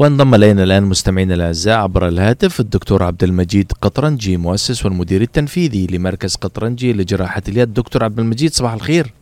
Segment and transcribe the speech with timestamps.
[0.00, 6.34] وانضم إلينا الآن مستمعينا الأعزاء عبر الهاتف الدكتور عبد المجيد قطرنجي مؤسس والمدير التنفيذي لمركز
[6.36, 7.74] قطرنجي لجراحة اليد.
[7.74, 9.12] دكتور عبد المجيد صباح الخير.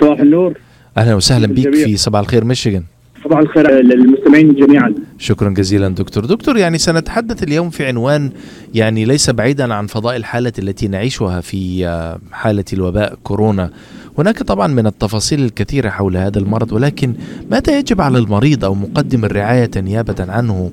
[0.00, 0.60] صباح النور.
[0.98, 1.74] أهلا وسهلا بك.
[1.74, 2.84] في صباح الخير ميشيغان.
[3.24, 4.94] صباح الخير للمستمعين جميعا.
[5.18, 6.24] شكرا جزيلا دكتور.
[6.24, 8.30] دكتور يعني سنتحدث اليوم في عنوان
[8.74, 13.70] يعني ليس بعيدا عن فضاء الحالة التي نعيشها في آه، حالة الوباء كورونا.
[14.18, 17.14] هناك طبعا من التفاصيل الكثيرة حول هذا المرض ولكن
[17.50, 20.70] ماذا يجب على المريض أو مقدم الرعاية نيابة عنه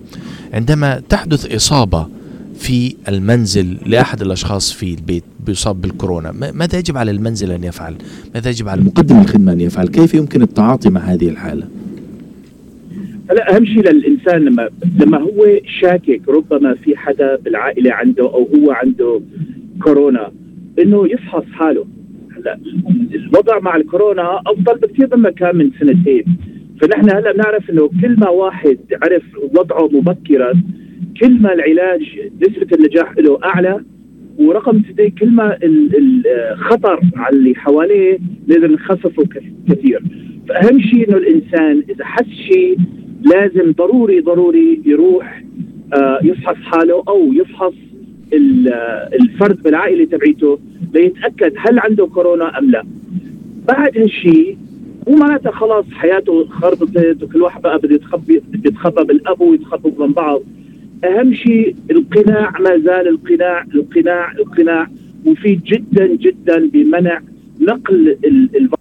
[0.53, 2.07] عندما تحدث إصابة
[2.59, 7.95] في المنزل لأحد الأشخاص في البيت بيصاب بالكورونا؟ ما- ماذا يجب على المنزل أن يفعل؟
[8.35, 11.67] ماذا يجب على مقدم الخدمة أن يفعل؟ كيف يمكن التعاطي مع هذه الحالة؟
[13.31, 14.69] هلا أهم شيء للإنسان لما
[15.01, 15.45] لما هو
[15.81, 19.21] شاكك ربما في حدا بالعائلة عنده أو هو عنده
[19.83, 20.31] كورونا
[20.79, 21.85] إنه يفحص حاله.
[22.37, 22.59] هلا
[23.15, 26.23] الوضع مع الكورونا أفضل بكثير مما كان من سنتين.
[26.81, 29.23] فنحن هلا بنعرف إنه كل ما واحد عرف
[29.59, 30.53] وضعه مبكرا
[31.21, 32.01] كل ما العلاج
[32.41, 33.79] نسبة النجاح له أعلى
[34.39, 40.01] ورقم اثنين كل ما ال- الخطر على اللي حواليه نقدر نخففه كث- كثير.
[40.49, 42.77] فأهم شيء إنه الإنسان إذا حس شيء
[43.21, 45.43] لازم ضروري ضروري يروح
[45.93, 47.73] آه، يفحص حاله أو يفحص
[48.33, 50.59] آه، الفرد بالعائلة تبعيته
[50.93, 52.83] ليتأكد هل عنده كورونا أم لا.
[53.67, 54.57] بعد هالشيء
[55.07, 60.13] مو معناتها خلاص حياته خربطت وكل واحد بقى بده يتخبي بده يتخبى بالابو ويتخبوا من
[60.13, 60.41] بعض.
[61.03, 64.87] أهم شيء القناع ما زال القناع القناع القناع
[65.25, 67.21] مفيد جدا جدا بمنع
[67.61, 68.71] نقل ال- الفيروس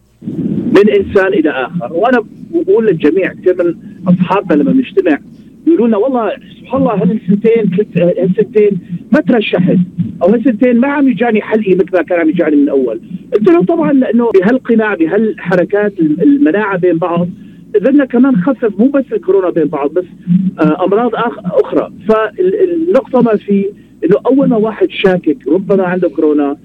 [0.76, 1.92] من إنسان إلى آخر.
[1.92, 3.74] وأنا بقول للجميع كثير من
[4.08, 5.18] اصحابنا لما بنجتمع
[5.64, 8.78] بيقولوا لنا والله سبحان الله هالسنتين كنت هالسنتين
[9.12, 9.76] ما ترشحت؟
[10.22, 13.00] أو هالسنتين ما عم يجاني حلقي مثل ما كان عم يجاني من اول
[13.32, 17.28] قلت له طبعا لأنه بهالقناع بهالحركات المناعة بين بعض
[17.74, 20.04] قدرنا كمان نخفف مو بس الكورونا بين بعض بس
[20.60, 21.10] آه أمراض
[21.44, 21.92] أخرى.
[22.08, 23.66] فالنقطه ما في
[24.04, 26.56] إنه أول ما واحد شاكك ربما عنده كورونا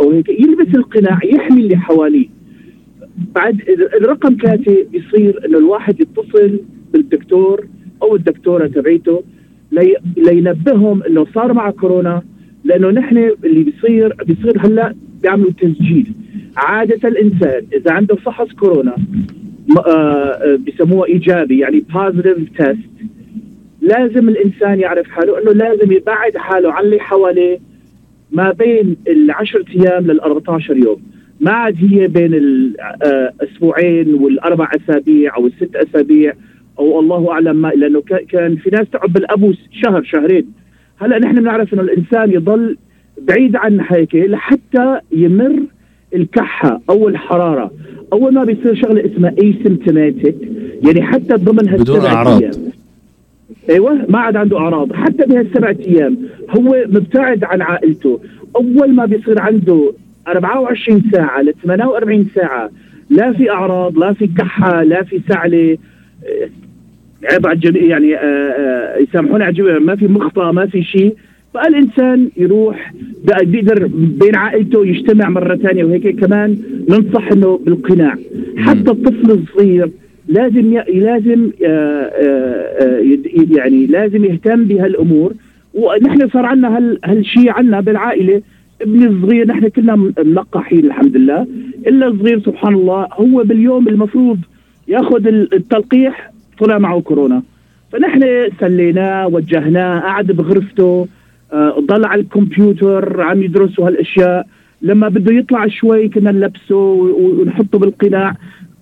[0.00, 2.28] أو هيك يلبس القناع يحمي اللي حواليه.
[3.34, 3.60] بعد
[4.00, 6.60] الرقم ثلاثة بيصير إنه الواحد يتصل
[6.92, 7.66] بالدكتور
[8.02, 9.22] أو الدكتورة تبعيته
[9.72, 12.22] لي لينبههم إنه صار معه كورونا
[12.64, 16.12] لأنه نحن اللي بيصير بيصير هلأ بيعملوا تسجيل.
[16.56, 18.96] عادة الإنسان إذا عنده فحص كورونا
[19.78, 22.90] آه، آه، بيسموه إيجابي يعني positive test
[23.80, 27.58] لازم الإنسان يعرف حاله إنه لازم يبعد حاله عن اللي حواليه
[28.32, 31.02] ما بين العشر أيام لل 14 يوم.
[31.40, 32.34] ما عاد هي بين
[33.02, 36.32] الاسبوعين والأربع أسابيع أو الست أسابيع
[36.80, 40.46] أو الله أعلم ما لأنه كا- كان في ناس تقعد بالابو شهر شهرين
[40.98, 42.76] هلأ نحن بنعرف إنه الإنسان يضل
[43.22, 45.62] بعيد عن هيك لحتى يمر
[46.14, 47.70] الكحة أو الحرارة
[48.12, 50.36] اول ما بيصير شغلة اسمها اسيمتوماتيك
[50.86, 52.38] يعني حتى ضمن بدون هالسبع.
[52.38, 52.50] أيام.
[53.70, 56.16] أيوه ما عاد عنده أعراض حتى بهالسبعة أيام
[56.50, 58.20] هو مبتعد عن عائلته
[58.56, 59.92] أول ما بيصير عنده
[60.28, 62.70] 24 ساعة ل 48 ساعة
[63.10, 65.78] لا في أعراض لا في كحة لا في سعلة
[67.24, 71.14] عيب على الجميع يعني آه، آه، يسامحوني على الجميع ما في مخطى ما في شيء.
[71.54, 72.92] بقى الانسان يروح
[73.44, 76.56] بيقدر بين عائلته يجتمع مرة ثانية وهيك كمان
[76.88, 78.14] ننصح إنه بالقناع.
[78.56, 79.90] حتى الطفل الصغير
[80.28, 80.82] لازم ي...
[81.00, 85.32] لازم آه، يد- يعني لازم يهتم بهالأمور.
[85.74, 86.98] ونحن صار عندنا هال...
[87.04, 88.42] هالشيء عندنا بالعائلة.
[88.82, 91.46] ابني الصغير نحن كلنا ملقحين الحمد لله.
[91.86, 94.38] إلا الصغير سبحان الله هو باليوم المفروض
[94.88, 96.30] ياخذ ال- التلقيح
[96.60, 97.42] طلع معه كورونا.
[97.92, 101.06] فنحن سليناه وجهناه قعد بغرفته
[101.52, 104.46] آه، ضل على الكمبيوتر عم يدرسوا هالأشياء.
[104.82, 106.76] لما بده يطلع شوي كنا نلبسه
[107.20, 108.34] ونحطه بالقناع.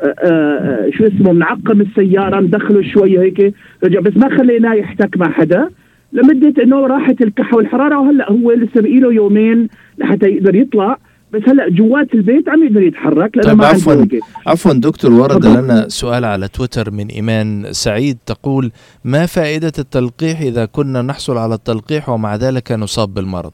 [0.03, 3.55] آه، آه، شو اسمه منعقم السيارة ندخله شوي هيك.
[3.85, 5.69] رجع بس ما خليناه يحتك مع حدا.
[6.13, 9.69] لمدة إنه راحت الكحة والحرارة وهلأ هو لسه بقي له يومين
[9.99, 10.99] لحتى يقدر يطلع.
[11.33, 14.05] بس هلا جوات البيت عم يقدر يتحرك لأنه طيب ما عفوا.
[14.47, 15.63] عفوا دكتور ورد تفضل.
[15.65, 18.71] لنا سؤال على تويتر من إيمان سعيد تقول
[19.05, 23.53] ما فائدة التلقيح إذا كنا نحصل على التلقيح ومع ذلك نصاب بالمرض؟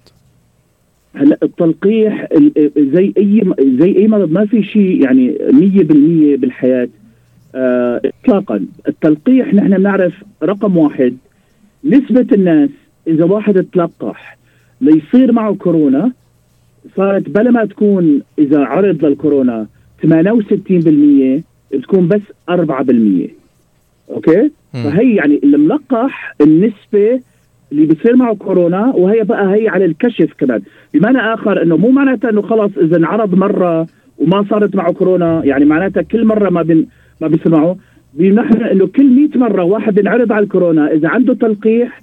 [1.14, 3.42] هلا التلقيح ال- زي أي
[3.80, 6.88] زي أي مرض ما في شيء يعني 100% بالحياة.
[7.54, 8.60] آه اطلاقا.
[8.88, 10.12] التلقيح نحن بنعرف
[10.42, 11.16] رقم واحد.
[11.84, 12.70] نسبة الناس
[13.06, 14.36] إذا واحد تلقح
[14.80, 16.12] ليصير معه كورونا
[16.96, 19.66] صارت بلا ما تكون إذا عرض للكورونا
[20.06, 20.08] 68%
[21.72, 22.20] بتكون بس
[22.50, 22.54] 4%
[24.10, 24.50] أوكي.
[24.72, 27.20] فهي يعني الملقح النسبة
[27.72, 30.60] اللي بيصير معه كورونا وهي بقى هي على الكشف كمان.
[30.94, 33.86] بمعنى آخر إنه مو معناتها إنه خلص إذا انعرض مرة
[34.18, 36.86] وما صارت معه كورونا يعني معناتها كل مرة ما بين
[37.20, 37.76] ما بيصير معه
[38.20, 42.02] نحن إنه كل 100 مرة واحد بينعرض على الكورونا إذا عنده تلقيح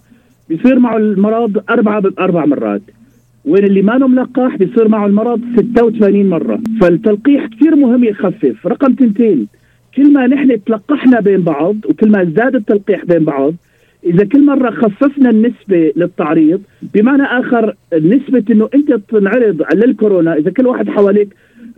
[0.50, 2.82] بيصير معه المرض أربعة أربع مرات.
[3.46, 6.60] وين اللي ما ملقح بيصير معه المرض 86 مرة.
[6.82, 8.68] فالتلقيح كثير مهم يخفف.
[8.68, 9.48] رقم تنتين
[9.96, 13.54] كل ما نحن تلقحنا بين بعض وكل ما زاد التلقيح بين بعض
[14.06, 16.62] إذا كل مرة خففنا النسبة للتعريض
[16.94, 21.30] بمعنى آخر نسبة إنه أنت تنعرض للكورونا إذا كل واحد حواليك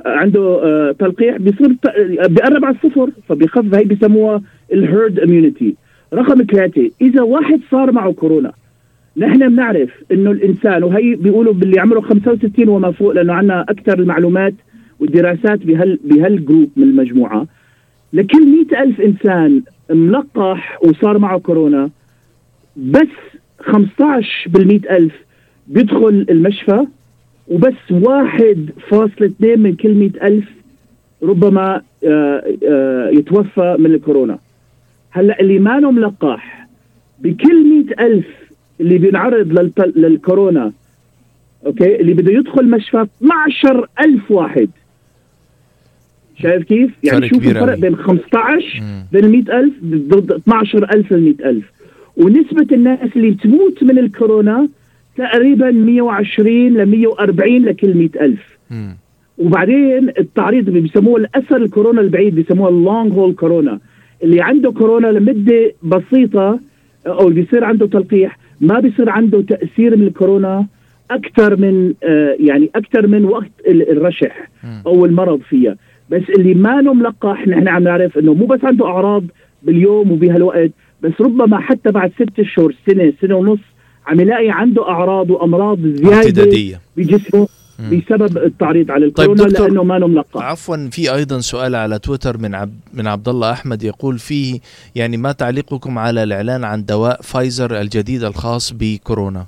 [0.06, 1.76] عنده آه، تلقيح بيصير
[2.28, 4.42] بيقرب على الصفر فبيخفف هي بيسموها
[4.74, 5.76] ال herd immunity
[6.14, 8.52] رقم ثلاثة إذا واحد صار معه كورونا
[9.18, 14.54] نحن بنعرف إنه الإنسان وهي بيقولوا باللي عمره 65 وما فوق لأنه عندنا أكثر المعلومات
[15.00, 17.48] والدراسات بهال بهال group من المجموعة.
[18.14, 21.90] لكل مئة ألف إنسان ملقح وصار معه كورونا
[22.76, 23.08] بس
[23.60, 25.14] 15 بالمئة ألف
[25.68, 26.86] بيدخل المشفى
[27.48, 30.46] وبس واحد فاصل اثنين من كل مئة ألف
[31.24, 34.40] ربما آه، آه، يتوفى من الكورونا.
[35.12, 36.68] هلأ اللي ما ملقح
[37.20, 38.43] بكل مئة ألف
[38.82, 40.72] اللي بينعرض للكورونا
[41.66, 44.70] أوكي؟ اللي بده يدخل مشفى 12 ألف واحد.
[46.42, 51.64] شايف كيف؟ يعني شوف الفرق بين 15 بين 100000 ضد 12000 ل 100000
[52.18, 54.68] ونسبة الناس اللي بتموت من الكورونا
[55.18, 58.40] تقريبا 120 ل 140 لكل 100000
[59.38, 63.80] وبعدين التعريض اللي بيسموه الأثر الكورونا البعيد بيسموه اللونج هول كورونا.
[64.24, 66.60] اللي عنده كورونا لمدة بسيطة
[67.08, 70.68] أو اللي بيصير عنده تلقيح ما بيصير عنده تأثير من الكورونا
[71.12, 74.50] أكثر من آه يعني أكثر من وقت الرشح
[74.86, 75.76] أو المرض فيها.
[76.10, 79.24] بس اللي ما ملقح نحن عم نعرف إنه مو بس عنده أعراض
[79.64, 80.72] باليوم وبهالوقت
[81.02, 83.60] بس ربما حتى بعد ست شهور سنة سنة ونص
[84.08, 86.44] عم يلاقي عنده أعراض وأمراض زيادة
[86.98, 87.48] بجسمه.
[87.80, 92.56] بسبب التعريض على الكورونا طيب لأنه ما ملقح عفوا في أيضا سؤال على تويتر من
[92.56, 94.60] عبد من عبد الله أحمد يقول فيه
[94.96, 99.46] يعني ما تعليقكم على الإعلان عن دواء فايزر الجديد الخاص بكورونا؟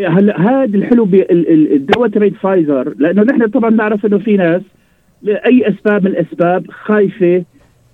[0.00, 4.62] هلا هذا الحلو بالدواء تبع فايزر؟ لأنه نحن طبعا نعرف إنه في ناس
[5.22, 7.44] لأي أسباب من الأسباب خايفة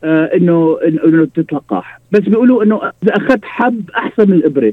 [0.04, 4.72] آه إنه إنه تتلقح بس بيقولوا إنه إذا أخذت حب أحسن من الإبرة.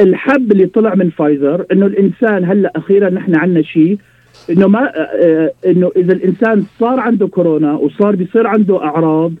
[0.00, 3.98] الحب اللي طلع من فايزر إنه الإنسان هلأ أخيرا نحن عندنا شيء
[4.50, 9.32] إنه ما آه, آه، إنه إذا الإنسان صار عنده كورونا وصار بيصير عنده أعراض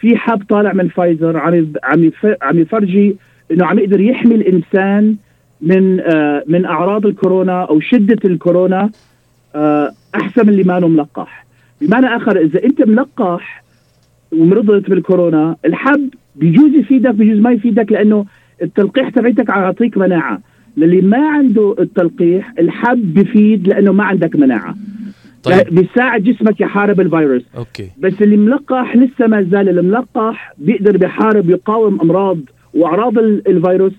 [0.00, 2.10] في حب طالع من فايزر عم عم
[2.42, 3.16] عم يفرجي
[3.50, 5.16] إنه عم يقدر يحمي الإنسان
[5.60, 8.90] من آه من أعراض الكورونا أو شدة الكورونا
[10.14, 11.46] أحسن من اللي ما ملقح.
[11.80, 13.64] بمعنى آخر إذا أنت ملقح
[14.32, 18.26] ومرضت بالكورونا الحب بيجوز يفيدك بيجوز ما يفيدك لأنه
[18.62, 20.40] التلقيح تبعتك يعطيك مناعة.
[20.76, 24.74] للي ما عنده التلقيح الحب بفيد لأنه ما عندك مناعة.
[25.42, 25.74] طيب.
[25.74, 27.42] بيساعد جسمك يحارب الفيروس.
[27.56, 27.90] أوكي.
[27.98, 32.38] بس اللي ملقح لسه ما زال الملقح بيقدر بيحارب يقاوم أمراض
[32.74, 33.92] وأعراض الفيروس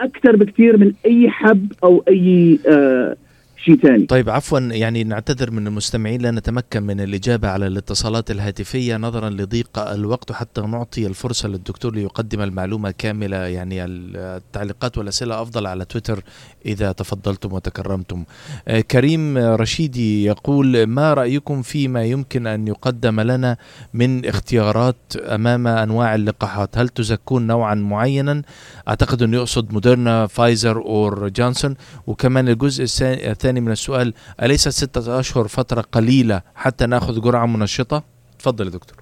[0.00, 3.16] أكثر بكثير من أي حب أو أي آه
[3.64, 4.06] شيء ثاني.
[4.06, 8.96] طيب عفوا يعني نعتذر من المستمعين لا نتمكن من الإجابة على الاتصالات الهاتفية.
[8.96, 13.36] نظرا لضيق الوقت وحتى نعطي الفرصة للدكتور ليقدم المعلومة كاملة.
[13.36, 16.22] يعني التعليقات والأسئلة أفضل على تويتر
[16.66, 18.24] إذا تفضلتم وتكرمتم.
[18.68, 23.56] آه، كريم رشيدي يقول ما رأيكم فيما يمكن أن يقدم لنا
[23.94, 28.42] من اختيارات أمام أنواع اللقاحات؟ هل تزكون نوعا معينا؟
[28.88, 31.74] أعتقد أنه يقصد موديرنا فايزر أو جونسون
[32.06, 34.12] وكمان الجزء الثاني من السؤال
[34.42, 38.02] أليس ستة أشهر فترة قليلة حتى نأخذ جرعة منشطة؟
[38.38, 38.96] تفضل يا دكتور.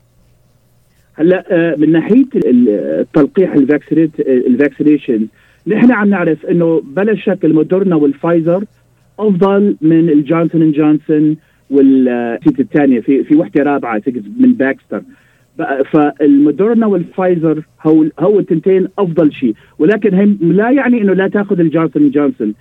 [1.14, 5.26] هلا آه، من ناحية التلقيح ال vaccination
[5.66, 8.64] نحن عم نعرف إنه بلا شك المودرنا والفايزر
[9.18, 11.36] أفضل من الجونسون اند جونسون
[11.70, 13.00] والتيت الثانية.
[13.00, 14.02] في في وحدة رابعة
[14.40, 15.02] من باكستر.
[15.92, 19.54] فالمودرنا والفايزر هو هو التنتين أفضل شيء.
[19.78, 22.54] ولكن هم لا يعني إنه لا تأخذ الجونسون جونسون.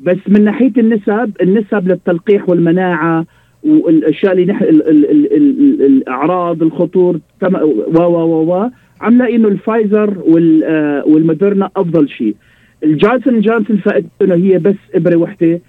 [0.00, 3.26] بس من ناحية النسب النسب للتلقيح والمناعة
[3.62, 7.20] والأشياء اللي نحن الأعراض الخطور
[7.94, 10.10] و و و عم نلاقي إنه الفايزر
[10.64, 12.34] آه، والموديرنا أفضل شيء.
[12.84, 15.60] الجونسون جونسون فائدته هي بس إبرة وحدة.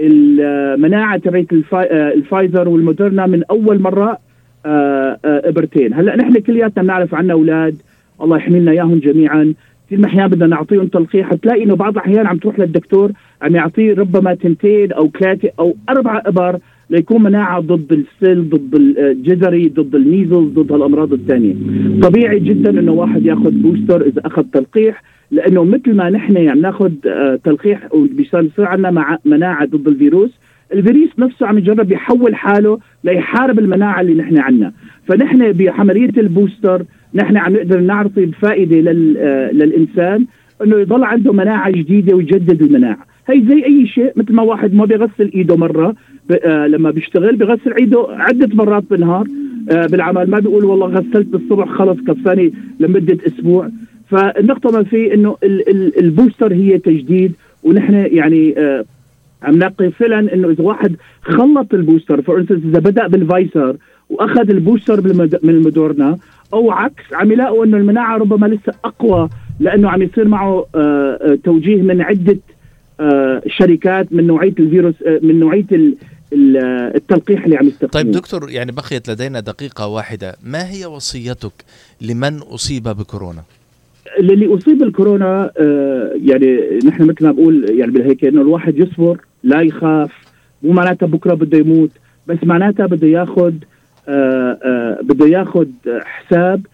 [0.00, 4.18] المناعة تبعت آه، الفايزر والموديرنا من أول مرة
[4.66, 5.94] آه، إبرتين.
[5.94, 7.76] هلأ نحن كلياتنا بنعرف عنا أولاد.
[8.22, 9.54] الله يحمي لنا إياهم جميعا.
[9.86, 11.34] كثير أحيانا بدنا نعطيهم تلقيح.
[11.34, 16.22] تلاقي إنه بعض الأحيان عم تروح للدكتور عم يعطيه ربما تنتين أو ثلاثة أو أربع
[16.26, 16.58] إبر
[16.90, 21.54] ليكون مناعة ضد السل ضد الجزري ضد الميزل ضد الامراض الثانية.
[22.02, 25.02] طبيعي جدا إنه واحد ياخذ بوستر إذا أخذ تلقيح.
[25.30, 30.30] لأنه مثل ما نحن يعني ناخذ آه، تلقيح وبيصير عندنا مناعة ضد الفيروس
[30.72, 34.72] الفيروس نفسه عم يجرب يحول حاله ليحارب المناعة اللي نحن عندنا
[35.06, 36.82] فنحن بعملية البوستر
[37.14, 40.26] نحن عم نقدر نعطي بفائده لل آه، للإنسان
[40.64, 43.06] إنه يضل عنده مناعة جديدة ويجدد المناعة.
[43.28, 45.94] هي زي أي شيء مثل ما واحد ما بيغسل إيده مرة
[46.44, 49.26] آه لما بيشتغل بيغسل إيده عدة مرات بالنهار.
[49.70, 53.70] آه بالعمل ما بيقول والله غسلت بالصبح خلص كفاني لمدة أسبوع.
[54.10, 58.84] فالنقطة ما فيه إنه ال ال البوستر هي تجديد ونحن يعني آه
[59.42, 63.76] عم نلاقي فعلا إنه إذا واحد خلط ال booster for إذا بدأ بالفايزر
[64.10, 65.02] وأخذ ال booster
[65.42, 66.18] من المودرنا
[66.52, 69.28] أو عكس عم يلاقوا إنه المناعة ربما لسه أقوى
[69.60, 72.38] لأنه عم يصير معه آه، آه، توجيه من عدة
[73.46, 75.66] شركات من نوعية الفيروس من نوعية
[76.32, 77.90] التلقيح اللي عم يستخدموه.
[77.90, 80.36] طيب دكتور يعني بقيت لدينا دقيقة واحدة.
[80.42, 81.52] ما هي وصيتك
[82.00, 83.42] لمن أصيب بكورونا؟
[84.18, 85.50] اللي أصيب بالكورونا
[86.14, 90.12] يعني نحن مثل ما بقول يعني بالهيك إنه الواحد يصبر لا يخاف.
[90.62, 91.90] مو معناتها بكرة بده يموت
[92.26, 93.52] بس معناتها بده ياخذ
[95.02, 95.66] بده ياخذ
[96.04, 96.66] حساب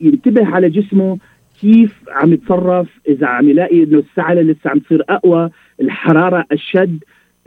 [0.00, 1.18] ينتبه على جسمه
[1.60, 5.50] كيف عم يتصرف إذا عم يلاقي إنه السعله لسه عم تصير أقوى
[5.80, 6.98] الحرارة أشد.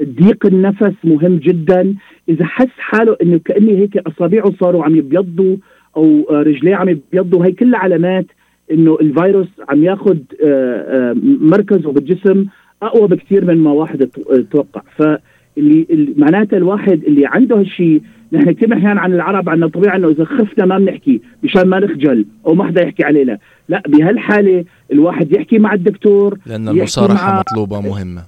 [0.03, 1.96] ضيق النفس مهم جدا.
[2.29, 5.55] إذا حس حاله إنه كأني هيك أصابعه صاروا عم يبيضوا
[6.00, 8.25] أو رجليه عم يبيضوا هي كلها علامات
[8.72, 12.46] إنه الفيروس عم ياخذ آه، آه، مركزه بالجسم
[12.84, 14.10] أقوى بكثير من ما واحد
[14.51, 18.01] توقع فاللي معناتها الواحد اللي عنده هالشيء
[18.34, 22.25] نحن كثير أحيانا عن العرب عندنا طبيعه إنه إذا خفنا ما بنحكي مشان ما نخجل
[22.48, 23.38] أو ما حدا يحكي علينا.
[23.70, 28.24] لا بهالحالة الواحد يحكي مع الدكتور لأن المصارحة مطلوبة مهمة.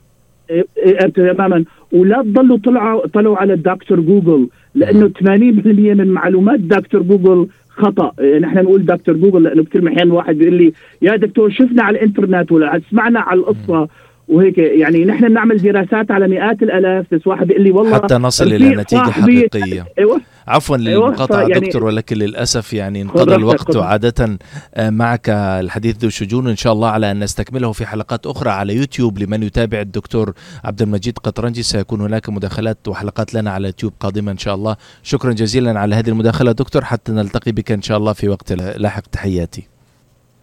[0.50, 1.66] إيه، إيه، تماما.
[1.92, 8.12] ولا تضلوا طلعوا طلعوا على الدكتور جوجل لأنه 80% من معلومات دكتور جوجل خطأ.
[8.20, 11.98] إيه، نحن نقول دكتور جوجل لأنه كثير أحيانا واحد بيقول لي يا دكتور شفنا على
[11.98, 13.88] الإنترنت ولا سمعنا على القصة.
[14.32, 18.54] وهيك يعني نحن بنعمل دراسات على مئات الألاف بس واحد بيقول لي والله حتى نصل
[18.54, 19.86] إلى نتيجة حقيقية.
[19.98, 20.22] أيوة.
[20.48, 24.38] عفوا أيوة للمقاطعة يعني دكتور ولكن للأسف يعني انقضى الوقت وعادة
[24.76, 26.48] آه، معك الحديث ذو شجون.
[26.48, 29.20] إن شاء الله على أن نستكمله في حلقات أخرى على يوتيوب.
[29.20, 30.34] لمن يتابع الدكتور
[30.64, 34.76] عبد المجيد قطرنجي سيكون هناك مداخلات وحلقات لنا على يوتيوب قادمة إن شاء الله.
[35.04, 36.84] شكرا جزيلا على هذه المداخلة دكتور.
[36.84, 39.02] حتى نلتقي بك إن شاء الله في وقت لاحق.
[39.02, 39.71] تحياتي.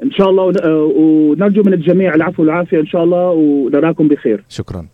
[0.02, 4.45] إن شاء الله ونرجو من الجميع العفو والعافية إن شاء الله ونراكم بخير.
[4.49, 4.87] شكرا.